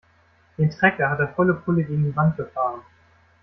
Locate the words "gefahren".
2.35-2.81